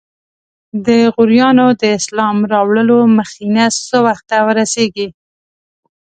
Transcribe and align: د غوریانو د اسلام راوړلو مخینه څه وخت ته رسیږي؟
د 0.85 0.87
غوریانو 1.13 1.67
د 1.81 1.83
اسلام 1.97 2.37
راوړلو 2.53 2.97
مخینه 3.17 3.65
څه 3.87 3.97
وخت 4.05 4.23
ته 4.29 4.37
رسیږي؟ 4.59 5.07